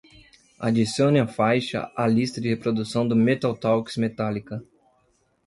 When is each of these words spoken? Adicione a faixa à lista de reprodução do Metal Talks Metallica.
Adicione 0.57 1.19
a 1.19 1.27
faixa 1.27 1.91
à 1.95 2.07
lista 2.07 2.41
de 2.41 2.49
reprodução 2.49 3.07
do 3.07 3.15
Metal 3.15 3.55
Talks 3.55 3.97
Metallica. 3.97 4.63